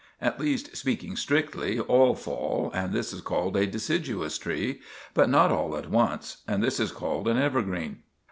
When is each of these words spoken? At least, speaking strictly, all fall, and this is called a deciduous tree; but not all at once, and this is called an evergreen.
At 0.19 0.39
least, 0.39 0.75
speaking 0.75 1.15
strictly, 1.15 1.79
all 1.79 2.15
fall, 2.15 2.71
and 2.73 2.91
this 2.91 3.13
is 3.13 3.21
called 3.21 3.55
a 3.55 3.67
deciduous 3.67 4.39
tree; 4.39 4.81
but 5.13 5.29
not 5.29 5.51
all 5.51 5.77
at 5.77 5.91
once, 5.91 6.37
and 6.47 6.63
this 6.63 6.79
is 6.79 6.91
called 6.91 7.27
an 7.27 7.37
evergreen. 7.37 7.99